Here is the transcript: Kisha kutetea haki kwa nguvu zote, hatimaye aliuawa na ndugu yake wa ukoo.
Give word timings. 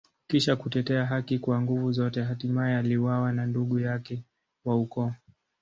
Kisha 0.27 0.55
kutetea 0.55 1.05
haki 1.05 1.39
kwa 1.39 1.61
nguvu 1.61 1.91
zote, 1.91 2.21
hatimaye 2.23 2.77
aliuawa 2.77 3.31
na 3.33 3.45
ndugu 3.45 3.79
yake 3.79 4.23
wa 4.65 4.75
ukoo. 4.77 5.13